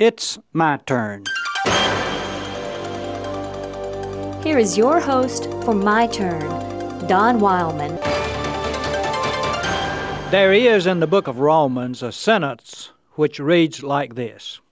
It's 0.00 0.38
my 0.54 0.78
turn. 0.86 1.24
Here 4.42 4.56
is 4.56 4.78
your 4.78 4.98
host 4.98 5.44
for 5.62 5.74
My 5.74 6.06
Turn, 6.06 6.40
Don 7.06 7.38
Wildmon. 7.38 8.00
There 10.30 10.54
is 10.54 10.86
in 10.86 11.00
the 11.00 11.06
book 11.06 11.26
of 11.26 11.40
Romans 11.40 12.02
a 12.02 12.12
sentence 12.12 12.92
which 13.16 13.38
reads 13.38 13.82
like 13.82 14.14
this 14.14 14.62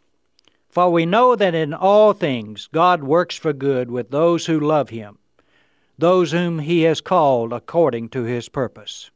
For 0.70 0.90
we 0.90 1.04
know 1.04 1.36
that 1.36 1.54
in 1.54 1.74
all 1.74 2.14
things 2.14 2.70
God 2.72 3.04
works 3.04 3.36
for 3.36 3.52
good 3.52 3.90
with 3.90 4.10
those 4.10 4.46
who 4.46 4.58
love 4.58 4.88
him, 4.88 5.18
those 5.98 6.32
whom 6.32 6.60
he 6.60 6.84
has 6.84 7.02
called 7.02 7.52
according 7.52 8.08
to 8.08 8.22
his 8.22 8.48
purpose. 8.48 9.10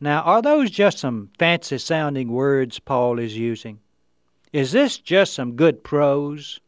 Now, 0.00 0.22
are 0.22 0.40
those 0.40 0.70
just 0.70 0.96
some 0.98 1.28
fancy 1.38 1.76
sounding 1.76 2.32
words 2.32 2.78
Paul 2.78 3.18
is 3.18 3.36
using? 3.36 3.80
Is 4.52 4.72
this 4.72 4.98
just 4.98 5.34
some 5.34 5.56
good 5.56 5.84
prose? 5.84 6.60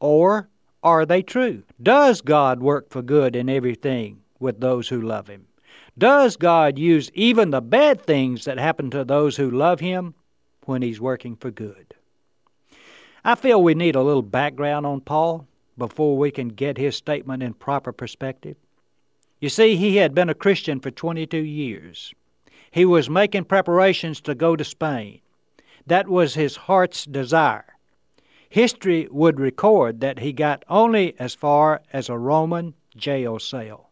Or 0.00 0.48
are 0.82 1.06
they 1.06 1.22
true? 1.22 1.62
Does 1.82 2.20
God 2.20 2.60
work 2.60 2.90
for 2.90 3.02
good 3.02 3.36
in 3.36 3.48
everything 3.48 4.20
with 4.38 4.60
those 4.60 4.88
who 4.88 5.00
love 5.00 5.28
him? 5.28 5.46
Does 5.98 6.36
God 6.36 6.78
use 6.78 7.10
even 7.14 7.50
the 7.50 7.62
bad 7.62 8.02
things 8.02 8.44
that 8.44 8.58
happen 8.58 8.90
to 8.90 9.02
those 9.02 9.36
who 9.36 9.50
love 9.50 9.80
Him 9.80 10.14
when 10.66 10.82
He's 10.82 11.00
working 11.00 11.36
for 11.36 11.50
good? 11.50 11.94
I 13.24 13.34
feel 13.34 13.62
we 13.62 13.74
need 13.74 13.96
a 13.96 14.02
little 14.02 14.22
background 14.22 14.84
on 14.84 15.00
Paul 15.00 15.46
before 15.78 16.18
we 16.18 16.30
can 16.30 16.48
get 16.48 16.78
his 16.78 16.96
statement 16.96 17.42
in 17.42 17.54
proper 17.54 17.92
perspective. 17.92 18.56
You 19.40 19.48
see, 19.48 19.76
he 19.76 19.96
had 19.96 20.14
been 20.14 20.30
a 20.30 20.34
Christian 20.34 20.80
for 20.80 20.90
22 20.90 21.38
years. 21.38 22.14
He 22.70 22.84
was 22.84 23.10
making 23.10 23.44
preparations 23.44 24.20
to 24.22 24.34
go 24.34 24.54
to 24.54 24.64
Spain. 24.64 25.20
That 25.86 26.08
was 26.08 26.34
his 26.34 26.56
heart's 26.56 27.04
desire. 27.04 27.76
History 28.48 29.08
would 29.10 29.38
record 29.38 30.00
that 30.00 30.18
he 30.18 30.32
got 30.32 30.64
only 30.68 31.14
as 31.18 31.34
far 31.34 31.82
as 31.92 32.08
a 32.08 32.18
Roman 32.18 32.74
jail 32.96 33.38
cell. 33.38 33.90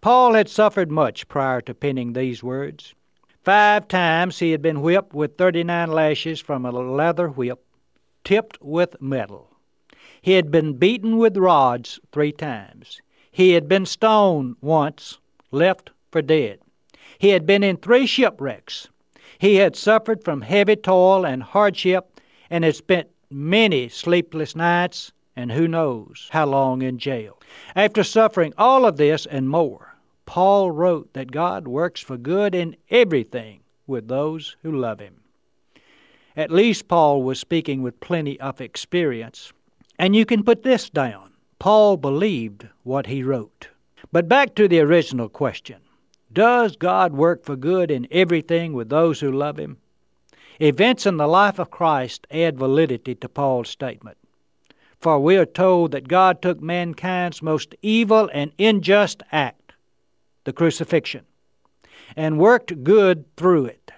Paul 0.00 0.34
had 0.34 0.48
suffered 0.48 0.90
much 0.90 1.28
prior 1.28 1.60
to 1.62 1.74
penning 1.74 2.12
these 2.12 2.42
words. 2.42 2.94
Five 3.42 3.88
times 3.88 4.38
he 4.38 4.50
had 4.50 4.62
been 4.62 4.82
whipped 4.82 5.14
with 5.14 5.38
39 5.38 5.90
lashes 5.90 6.40
from 6.40 6.66
a 6.66 6.70
leather 6.70 7.28
whip 7.28 7.64
tipped 8.24 8.58
with 8.60 9.00
metal. 9.00 9.50
He 10.20 10.32
had 10.32 10.50
been 10.50 10.74
beaten 10.74 11.16
with 11.16 11.36
rods 11.36 12.00
three 12.10 12.32
times. 12.32 13.00
He 13.30 13.52
had 13.52 13.68
been 13.68 13.86
stoned 13.86 14.56
once, 14.60 15.20
left 15.52 15.90
for 16.10 16.22
dead. 16.22 16.58
He 17.18 17.28
had 17.28 17.46
been 17.46 17.62
in 17.62 17.76
three 17.76 18.06
shipwrecks. 18.06 18.88
He 19.38 19.56
had 19.56 19.76
suffered 19.76 20.24
from 20.24 20.42
heavy 20.42 20.76
toil 20.76 21.26
and 21.26 21.42
hardship 21.42 22.20
and 22.50 22.64
had 22.64 22.76
spent 22.76 23.08
many 23.30 23.88
sleepless 23.88 24.54
nights 24.56 25.12
and 25.34 25.52
who 25.52 25.68
knows 25.68 26.28
how 26.30 26.46
long 26.46 26.82
in 26.82 26.98
jail. 26.98 27.38
After 27.74 28.02
suffering 28.02 28.54
all 28.56 28.86
of 28.86 28.96
this 28.96 29.26
and 29.26 29.48
more, 29.48 29.96
Paul 30.24 30.70
wrote 30.70 31.12
that 31.12 31.30
God 31.30 31.68
works 31.68 32.00
for 32.00 32.16
good 32.16 32.54
in 32.54 32.76
everything 32.90 33.60
with 33.86 34.08
those 34.08 34.56
who 34.62 34.72
love 34.72 35.00
Him. 35.00 35.20
At 36.36 36.50
least 36.50 36.88
Paul 36.88 37.22
was 37.22 37.38
speaking 37.38 37.82
with 37.82 38.00
plenty 38.00 38.38
of 38.40 38.60
experience. 38.60 39.52
And 39.98 40.14
you 40.14 40.26
can 40.26 40.42
put 40.42 40.62
this 40.62 40.90
down 40.90 41.32
Paul 41.58 41.96
believed 41.96 42.68
what 42.82 43.06
he 43.06 43.22
wrote. 43.22 43.68
But 44.12 44.28
back 44.28 44.54
to 44.56 44.68
the 44.68 44.80
original 44.80 45.28
question 45.28 45.80
Does 46.32 46.76
God 46.76 47.12
work 47.12 47.44
for 47.44 47.56
good 47.56 47.90
in 47.90 48.08
everything 48.10 48.72
with 48.72 48.88
those 48.88 49.20
who 49.20 49.30
love 49.30 49.58
Him? 49.58 49.78
Events 50.60 51.06
in 51.06 51.16
the 51.16 51.26
life 51.26 51.58
of 51.58 51.70
Christ 51.70 52.26
add 52.30 52.58
validity 52.58 53.14
to 53.16 53.28
Paul's 53.28 53.68
statement. 53.68 54.16
For 54.98 55.18
we 55.18 55.36
are 55.36 55.46
told 55.46 55.92
that 55.92 56.08
God 56.08 56.40
took 56.40 56.60
mankind's 56.60 57.42
most 57.42 57.74
evil 57.82 58.30
and 58.32 58.52
unjust 58.58 59.22
act, 59.30 59.72
the 60.44 60.52
crucifixion, 60.52 61.24
and 62.16 62.38
worked 62.38 62.82
good 62.82 63.24
through 63.36 63.66
it. 63.66 63.92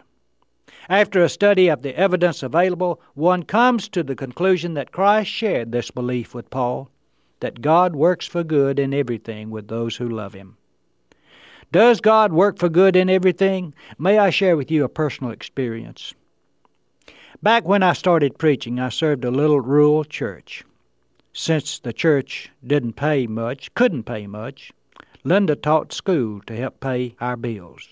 After 0.89 1.23
a 1.23 1.29
study 1.29 1.69
of 1.69 1.83
the 1.83 1.97
evidence 1.97 2.43
available, 2.43 3.01
one 3.15 3.43
comes 3.43 3.89
to 3.91 4.03
the 4.03 4.17
conclusion 4.17 4.75
that 4.75 4.93
Christ 4.93 5.31
shared 5.31 5.71
this 5.71 5.91
belief 5.91 6.35
with 6.35 6.51
Paul 6.51 6.91
that 7.41 7.61
God 7.61 7.95
works 7.95 8.27
for 8.27 8.43
good 8.43 8.79
in 8.79 8.93
everything 8.93 9.51
with 9.51 9.69
those 9.69 9.97
who 9.97 10.09
love 10.09 10.35
Him. 10.35 10.57
Does 11.71 12.01
God 12.01 12.33
work 12.33 12.59
for 12.59 12.71
good 12.71 12.97
in 12.97 13.11
everything? 13.11 13.75
May 13.99 14.19
I 14.19 14.31
share 14.31 14.57
with 14.57 14.71
you 14.71 14.85
a 14.85 14.89
personal 14.89 15.33
experience? 15.33 16.15
Back 17.43 17.67
when 17.67 17.83
I 17.83 17.93
started 17.93 18.39
preaching, 18.39 18.81
I 18.81 18.89
served 18.89 19.25
a 19.25 19.31
little 19.31 19.61
rural 19.61 20.05
church. 20.05 20.65
Since 21.35 21.81
the 21.81 21.93
church 21.93 22.51
didn't 22.67 22.95
pay 22.95 23.27
much, 23.27 23.73
couldn't 23.75 24.05
pay 24.05 24.27
much, 24.27 24.73
Linda 25.25 25.55
taught 25.55 25.93
school 25.93 26.41
to 26.47 26.57
help 26.57 26.81
pay 26.81 27.15
our 27.21 27.37
bills. 27.37 27.87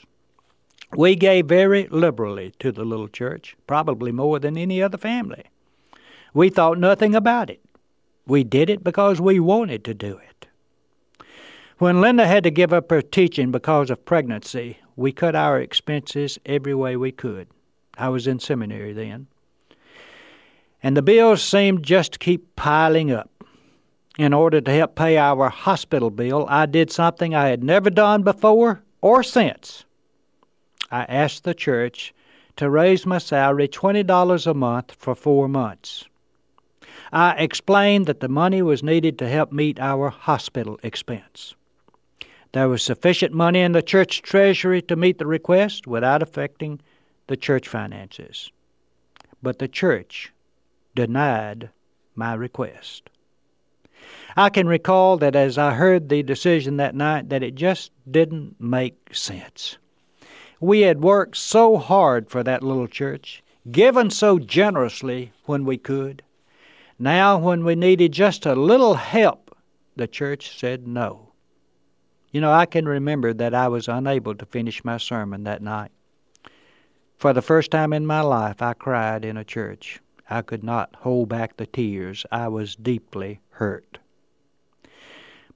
We 0.97 1.15
gave 1.15 1.47
very 1.47 1.87
liberally 1.89 2.55
to 2.61 2.73
the 2.73 2.85
little 2.85 3.09
church, 3.09 3.57
probably 3.67 4.11
more 4.11 4.39
than 4.39 4.57
any 4.57 4.83
other 4.83 4.97
family. 4.97 5.45
We 6.33 6.49
thought 6.49 6.79
nothing 6.79 7.15
about 7.15 7.51
it. 7.51 7.61
We 8.27 8.43
did 8.43 8.71
it 8.71 8.83
because 8.83 9.21
we 9.21 9.39
wanted 9.39 9.85
to 9.85 9.95
do 9.95 10.17
it. 10.17 10.46
When 11.79 12.01
Linda 12.01 12.27
had 12.27 12.43
to 12.45 12.51
give 12.51 12.73
up 12.73 12.91
her 12.91 13.03
teaching 13.03 13.51
because 13.51 13.91
of 13.91 14.07
pregnancy, 14.07 14.79
we 14.97 15.13
cut 15.13 15.35
our 15.35 15.61
expenses 15.61 16.39
every 16.47 16.75
way 16.75 16.97
we 16.97 17.13
could. 17.13 17.49
I 17.99 18.09
was 18.09 18.27
in 18.27 18.39
seminary 18.39 18.95
then. 18.95 19.27
And 20.83 20.97
the 20.97 21.03
bills 21.03 21.43
seemed 21.43 21.83
just 21.83 22.13
to 22.13 22.19
keep 22.19 22.57
piling 22.57 23.11
up 23.11 23.31
in 24.19 24.33
order 24.33 24.63
to 24.63 24.71
help 24.71 24.95
pay 24.95 25.19
our 25.19 25.51
hospital 25.51 26.09
bill, 26.11 26.47
I 26.49 26.65
did 26.65 26.91
something 26.91 27.35
I 27.35 27.49
had 27.49 27.63
never 27.63 27.91
done 27.91 28.23
before 28.23 28.83
or 29.03 29.23
since. 29.23 29.85
I 30.91 31.03
asked 31.03 31.45
the 31.45 31.55
church 31.55 32.15
to 32.57 32.71
raise 32.71 33.05
my 33.05 33.19
salary 33.19 33.69
$20 33.69 34.47
a 34.47 34.55
month 34.55 34.97
for 34.99 35.15
four 35.15 35.47
months. 35.47 36.05
I 37.13 37.33
explained 37.33 38.07
that 38.07 38.21
the 38.21 38.29
money 38.29 38.63
was 38.63 38.83
needed 38.83 39.19
to 39.19 39.29
help 39.29 39.53
meet 39.53 39.79
our 39.79 40.09
hospital 40.09 40.81
expense. 40.83 41.55
There 42.53 42.69
was 42.69 42.83
sufficient 42.83 43.33
money 43.33 43.61
in 43.61 43.73
the 43.73 43.83
church 43.83 44.23
treasury 44.23 44.81
to 44.83 44.97
meet 44.97 45.19
the 45.19 45.27
request 45.27 45.87
without 45.87 46.23
affecting 46.23 46.81
the 47.27 47.37
church 47.37 47.69
finances. 47.69 48.51
But 49.43 49.59
the 49.59 49.69
church 49.69 50.33
denied 50.95 51.71
my 52.15 52.35
request. 52.35 53.11
I 54.37 54.51
can 54.51 54.67
recall 54.67 55.17
that 55.19 55.35
as 55.35 55.59
I 55.59 55.75
heard 55.75 56.09
the 56.09 56.23
decision 56.23 56.77
that 56.77 56.95
night 56.95 57.29
that 57.31 57.43
it 57.43 57.55
just 57.55 57.91
didn't 58.11 58.61
make 58.61 59.15
sense. 59.15 59.79
We 60.61 60.83
had 60.83 61.03
worked 61.03 61.37
so 61.37 61.77
hard 61.77 62.31
for 62.31 62.43
that 62.43 62.63
little 62.63 62.87
church, 62.87 63.43
given 63.71 64.11
so 64.11 64.39
generously 64.39 65.33
when 65.45 65.65
we 65.65 65.77
could. 65.77 66.23
Now, 66.99 67.39
when 67.39 67.65
we 67.65 67.75
needed 67.75 68.13
just 68.13 68.47
a 68.47 68.55
little 68.55 68.95
help, 68.95 69.55
the 69.97 70.07
church 70.07 70.59
said 70.59 70.87
no. 70.87 71.26
You 72.37 72.43
know, 72.43 72.53
I 72.53 72.67
can 72.67 72.87
remember 72.87 73.33
that 73.33 73.55
I 73.55 73.69
was 73.69 73.89
unable 73.89 74.35
to 74.35 74.45
finish 74.45 74.85
my 74.85 74.99
sermon 74.99 75.45
that 75.45 75.63
night. 75.63 75.91
For 77.17 77.33
the 77.33 77.41
first 77.41 77.71
time 77.71 77.95
in 77.95 78.05
my 78.05 78.21
life, 78.21 78.61
I 78.61 78.75
cried 78.75 79.25
in 79.25 79.39
a 79.39 79.43
church. 79.43 80.01
I 80.29 80.43
could 80.43 80.63
not 80.63 80.95
hold 80.97 81.31
back 81.31 81.57
the 81.57 81.65
tears. 81.65 82.27
I 82.31 82.49
was 82.49 82.77
deeply 82.77 83.41
hurt. 83.53 83.97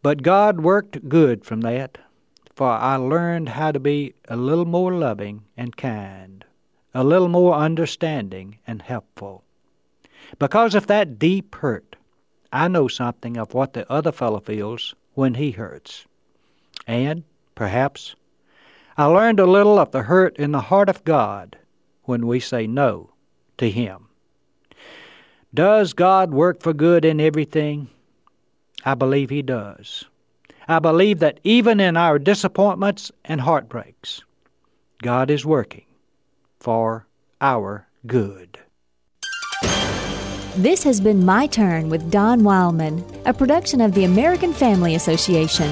But 0.00 0.22
God 0.22 0.62
worked 0.62 1.06
good 1.06 1.44
from 1.44 1.60
that, 1.60 1.98
for 2.56 2.68
I 2.68 2.96
learned 2.96 3.50
how 3.50 3.72
to 3.72 3.78
be 3.78 4.14
a 4.26 4.38
little 4.38 4.64
more 4.64 4.94
loving 4.94 5.42
and 5.58 5.76
kind, 5.76 6.46
a 6.94 7.04
little 7.04 7.28
more 7.28 7.56
understanding 7.56 8.56
and 8.66 8.80
helpful. 8.80 9.44
Because 10.38 10.74
of 10.74 10.86
that 10.86 11.18
deep 11.18 11.56
hurt, 11.56 11.96
I 12.50 12.68
know 12.68 12.88
something 12.88 13.36
of 13.36 13.52
what 13.52 13.74
the 13.74 13.86
other 13.92 14.12
fellow 14.12 14.40
feels 14.40 14.94
when 15.12 15.34
he 15.34 15.50
hurts. 15.50 16.06
And, 16.86 17.24
perhaps, 17.54 18.14
I 18.96 19.04
learned 19.06 19.40
a 19.40 19.46
little 19.46 19.78
of 19.78 19.92
the 19.92 20.02
hurt 20.02 20.36
in 20.36 20.52
the 20.52 20.60
heart 20.60 20.88
of 20.88 21.04
God 21.04 21.56
when 22.04 22.26
we 22.26 22.40
say 22.40 22.66
no 22.66 23.10
to 23.58 23.70
Him. 23.70 24.08
Does 25.54 25.92
God 25.92 26.32
work 26.32 26.62
for 26.62 26.72
good 26.72 27.04
in 27.04 27.20
everything? 27.20 27.88
I 28.84 28.94
believe 28.94 29.30
He 29.30 29.42
does. 29.42 30.04
I 30.68 30.78
believe 30.78 31.18
that 31.18 31.40
even 31.44 31.80
in 31.80 31.96
our 31.96 32.18
disappointments 32.18 33.10
and 33.24 33.40
heartbreaks, 33.40 34.22
God 35.02 35.30
is 35.30 35.44
working 35.44 35.86
for 36.60 37.06
our 37.40 37.86
good. 38.06 38.58
This 40.56 40.82
has 40.82 41.00
been 41.00 41.24
My 41.24 41.46
Turn 41.46 41.88
with 41.88 42.10
Don 42.10 42.42
Wildmon, 42.42 43.04
a 43.24 43.32
production 43.32 43.80
of 43.80 43.94
the 43.94 44.04
American 44.04 44.52
Family 44.52 44.94
Association. 44.94 45.70